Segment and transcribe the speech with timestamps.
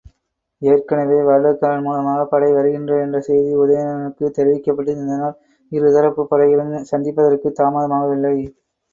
[0.61, 5.35] ஏற்கெனவே வருடகாரன் மூலமாகப் படை வருகின்றது என்ற செய்தி உதயணனுக்குத் தெரிவிக்கப் பட்டிருந்ததனால்
[5.71, 8.35] இருதரப்புப் படைகளும் சந்திப்பதற்கும் தாமதமாகவில்லை.